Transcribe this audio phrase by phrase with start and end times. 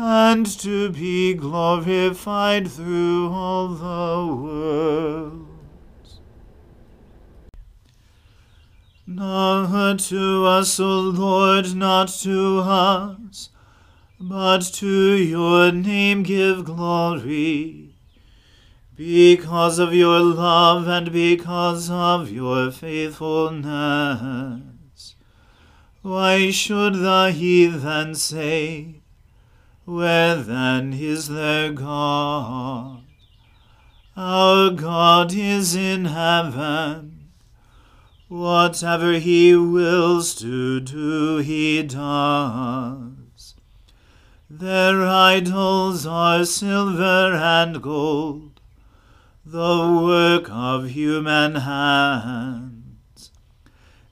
[0.00, 6.20] and to be glorified through all the worlds.
[9.04, 13.50] Not to us, O Lord, not to us,
[14.20, 17.96] but to your name give glory
[18.94, 25.16] because of your love and because of your faithfulness.
[26.02, 28.97] Why should the heathen say,
[29.88, 33.04] Where then is their God?
[34.14, 37.30] Our God is in heaven.
[38.28, 43.54] Whatever he wills to do, he does.
[44.50, 48.60] Their idols are silver and gold
[49.46, 53.30] the work of human hands.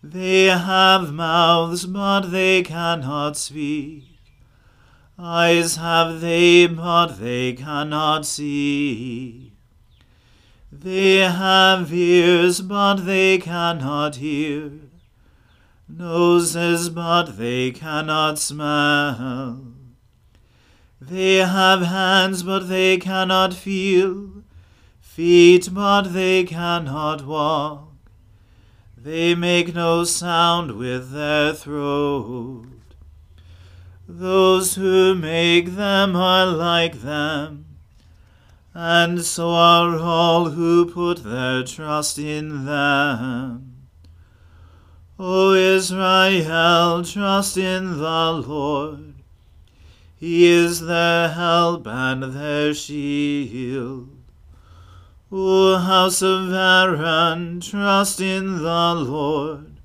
[0.03, 4.16] They have mouths, but they cannot speak.
[5.19, 9.55] Eyes have they, but they cannot see.
[10.71, 14.73] They have ears, but they cannot hear.
[15.89, 19.73] Noses, but they cannot smell.
[21.01, 24.43] They have hands, but they cannot feel
[25.01, 27.95] feet, but they cannot walk.
[28.99, 32.76] They make no sound with their throat.
[34.09, 37.67] Those who make them are like them,
[38.73, 43.89] and so are all who put their trust in them.
[45.19, 49.15] O Israel, trust in the Lord.
[50.15, 54.09] He is their help and their shield.
[55.33, 59.76] O house of Aaron, trust in the Lord.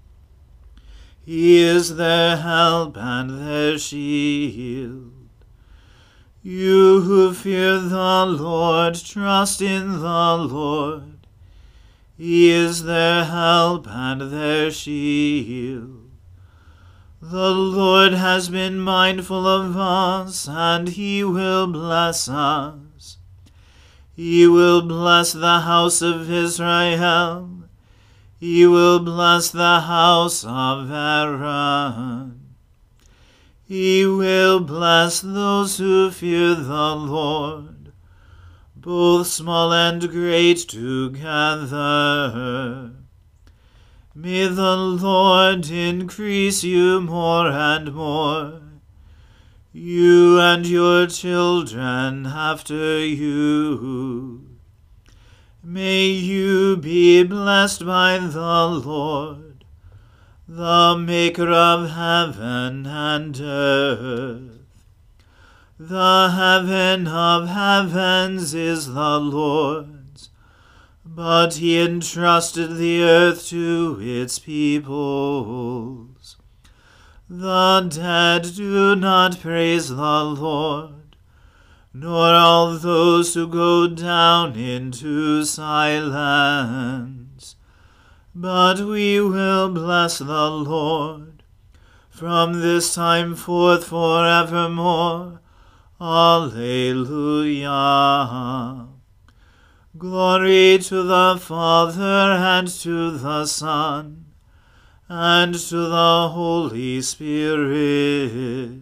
[1.24, 5.12] He is their help and their shield.
[6.42, 11.28] You who fear the Lord, trust in the Lord.
[12.18, 16.10] He is their help and their shield.
[17.22, 23.18] The Lord has been mindful of us, and he will bless us.
[24.16, 27.61] He will bless the house of Israel.
[28.42, 32.56] He will bless the house of Aaron.
[33.64, 37.94] He will bless those who fear the Lord,
[38.76, 41.34] both small and great together.
[44.16, 48.60] May the Lord increase you more and more
[49.72, 54.51] you and your children after you.
[55.64, 59.64] May you be blessed by the Lord,
[60.48, 64.58] the Maker of heaven and earth.
[65.78, 70.30] The heaven of heavens is the Lord's,
[71.06, 76.38] but he entrusted the earth to its peoples.
[77.30, 81.01] The dead do not praise the Lord,
[81.94, 86.42] nor all those who go down into silence.
[88.34, 91.44] But we will bless the Lord
[92.10, 95.40] from this time forth forevermore.
[96.00, 97.68] Alleluia.
[99.98, 104.26] Glory to the Father and to the Son
[105.08, 108.82] and to the Holy Spirit,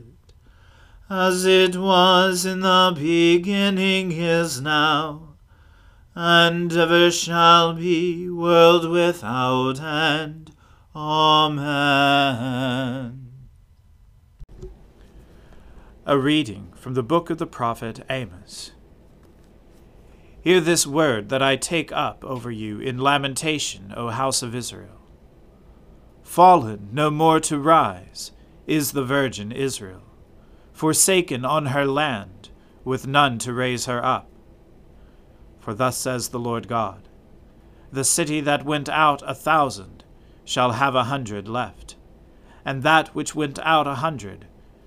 [1.09, 5.35] as it was in the beginning is now,
[6.13, 10.51] and ever shall be, world without end.
[10.95, 11.59] Amen.
[16.05, 18.71] A reading from the book of the prophet Amos.
[20.41, 25.01] Hear this word that I take up over you in lamentation, O house of Israel.
[26.23, 28.31] Fallen, no more to rise,
[28.67, 30.03] is the virgin Israel,
[30.79, 32.47] forsaken on her land,
[32.85, 34.29] with none to raise her up.
[35.59, 37.01] For thus says the Lord God
[37.91, 40.05] The city that went out a thousand
[40.45, 41.97] shall have a hundred left,
[42.63, 44.45] and that which went out a hundred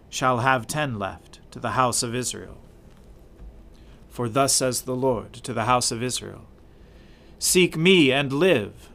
[0.09, 2.57] shall have ten left to the house of Israel.
[4.09, 6.47] For thus says the Lord to the house of Israel
[7.39, 8.89] Seek me and live,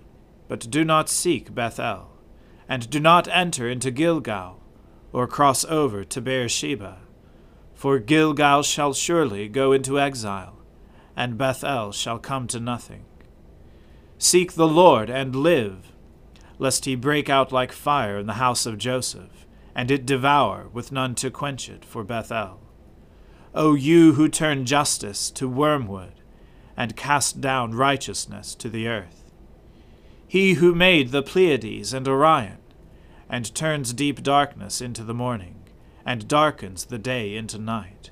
[0.48, 2.10] but do not seek Bethel
[2.68, 4.60] and do not enter into Gilgal,
[5.18, 7.00] or cross over to Beersheba.
[7.74, 10.60] For Gilgal shall surely go into exile,
[11.16, 13.04] and Bethel shall come to nothing.
[14.20, 15.92] Seek the Lord and live,
[16.60, 20.92] lest he break out like fire in the house of Joseph, and it devour with
[20.92, 22.60] none to quench it for Bethel.
[23.56, 26.14] O you who turn justice to wormwood,
[26.76, 29.18] and cast down righteousness to the earth
[30.28, 32.58] he who made the Pleiades and Orion,
[33.30, 35.56] and turns deep darkness into the morning,
[36.06, 38.12] and darkens the day into night,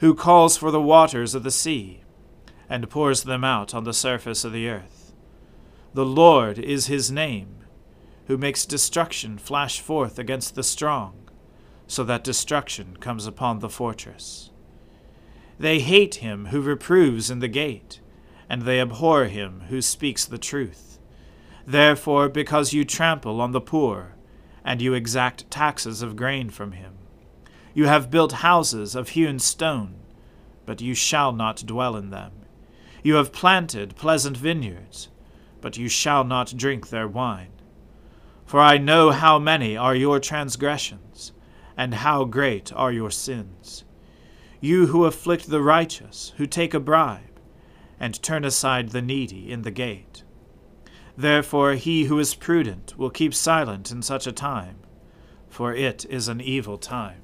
[0.00, 2.02] who calls for the waters of the sea,
[2.68, 5.14] and pours them out on the surface of the earth.
[5.94, 7.64] The Lord is his name,
[8.26, 11.14] who makes destruction flash forth against the strong,
[11.86, 14.50] so that destruction comes upon the fortress.
[15.58, 18.00] They hate him who reproves in the gate,
[18.50, 20.98] and they abhor him who speaks the truth.
[21.66, 24.15] Therefore, because you trample on the poor,
[24.66, 26.92] and you exact taxes of grain from him,
[27.72, 29.94] you have built houses of hewn stone,
[30.66, 32.32] but you shall not dwell in them.
[33.02, 35.08] You have planted pleasant vineyards,
[35.60, 37.52] but you shall not drink their wine.
[38.44, 41.32] For I know how many are your transgressions,
[41.76, 43.84] and how great are your sins.
[44.60, 47.40] You who afflict the righteous, who take a bribe,
[48.00, 50.24] and turn aside the needy in the gate.
[51.16, 54.76] Therefore he who is prudent will keep silent in such a time,
[55.48, 57.22] for it is an evil time.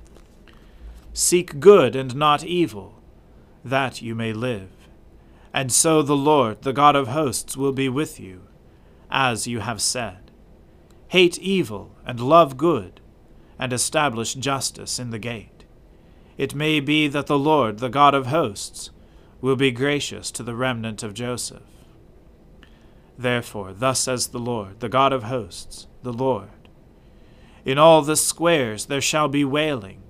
[1.12, 3.02] Seek good and not evil,
[3.62, 4.70] that you may live.
[5.52, 8.42] And so the Lord, the God of hosts, will be with you,
[9.10, 10.30] as you have said.
[11.08, 13.00] Hate evil and love good,
[13.58, 15.64] and establish justice in the gate.
[16.38, 18.90] It may be that the Lord, the God of hosts,
[19.42, 21.71] will be gracious to the remnant of Joseph
[23.18, 26.68] Therefore, thus says the Lord, the God of hosts, the Lord
[27.64, 30.02] In all the squares there shall be wailing,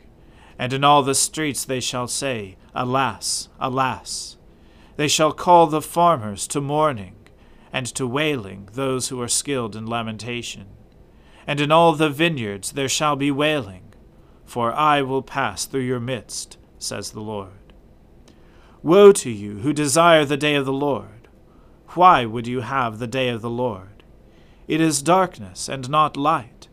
[0.58, 4.36] and in all the streets they shall say, Alas, alas!
[4.96, 7.16] They shall call the farmers to mourning,
[7.72, 10.66] and to wailing those who are skilled in lamentation.
[11.46, 13.94] And in all the vineyards there shall be wailing,
[14.44, 17.72] for I will pass through your midst, says the Lord.
[18.82, 21.21] Woe to you who desire the day of the Lord!
[21.94, 24.02] Why would you have the day of the Lord?
[24.66, 26.68] It is darkness and not light,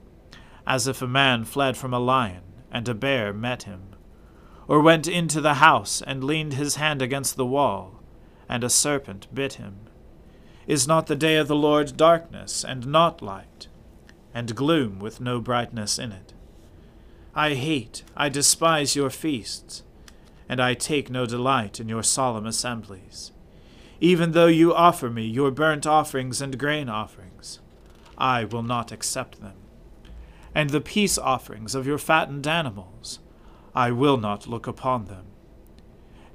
[0.65, 3.95] as if a man fled from a lion, and a bear met him,
[4.65, 8.01] or went into the house and leaned his hand against the wall,
[8.47, 9.79] and a serpent bit him.
[10.67, 13.67] Is not the day of the Lord darkness and not light,
[14.33, 16.33] and gloom with no brightness in it?
[17.35, 19.83] I hate, I despise your feasts,
[20.47, 23.33] and I take no delight in your solemn assemblies.
[23.99, 27.59] Even though you offer me your burnt offerings and grain offerings,
[28.17, 29.55] I will not accept them
[30.53, 33.19] and the peace offerings of your fattened animals.
[33.75, 35.25] I will not look upon them.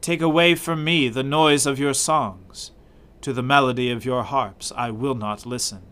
[0.00, 2.70] Take away from me the noise of your songs.
[3.22, 5.82] To the melody of your harps I will not listen.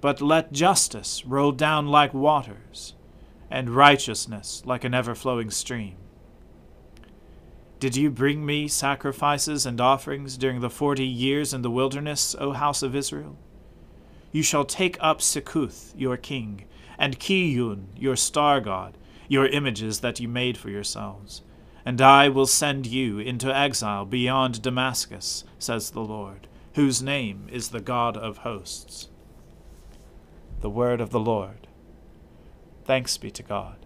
[0.00, 2.94] But let justice roll down like waters,
[3.50, 5.96] and righteousness like an ever flowing stream.
[7.78, 12.52] Did you bring me sacrifices and offerings during the forty years in the wilderness, O
[12.52, 13.36] house of Israel?
[14.32, 16.64] You shall take up Sikkuth, your king,
[16.98, 18.96] and Kiyyun, your star god,
[19.28, 21.42] your images that you made for yourselves.
[21.84, 27.68] And I will send you into exile beyond Damascus, says the Lord, whose name is
[27.68, 29.08] the God of hosts.
[30.60, 31.66] The word of the Lord.
[32.84, 33.85] Thanks be to God.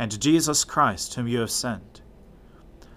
[0.00, 2.00] and Jesus Christ, whom you have sent.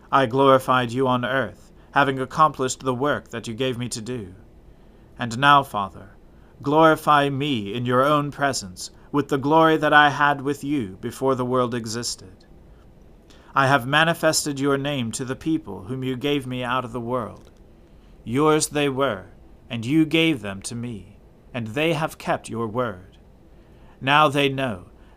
[0.10, 4.34] I glorified you on earth having accomplished the work that you gave me to do.
[5.20, 6.16] And now, Father,
[6.62, 11.36] glorify me in your own presence with the glory that I had with you before
[11.36, 12.46] the world existed.
[13.54, 17.02] I have manifested your name to the people whom you gave me out of the
[17.02, 17.52] world.
[18.24, 19.26] Yours they were,
[19.70, 21.20] and you gave them to me,
[21.54, 23.18] and they have kept your word.
[24.00, 24.86] Now they know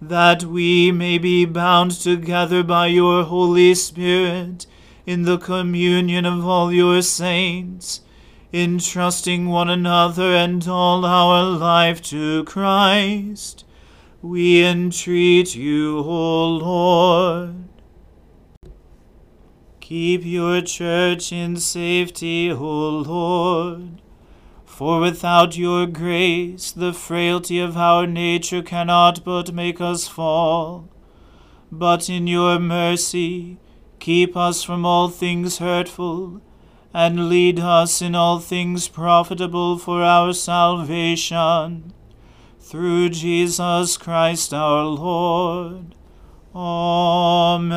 [0.00, 4.66] that we may be bound together by your Holy Spirit
[5.06, 8.02] in the communion of all your saints,
[8.52, 13.64] entrusting one another and all our life to Christ.
[14.20, 17.54] We entreat you, O Lord.
[19.80, 24.02] Keep your church in safety, O Lord.
[24.76, 30.90] For without your grace, the frailty of our nature cannot but make us fall.
[31.72, 33.56] But in your mercy,
[34.00, 36.42] keep us from all things hurtful,
[36.92, 41.94] and lead us in all things profitable for our salvation.
[42.60, 45.94] Through Jesus Christ our Lord.
[46.54, 47.76] Amen.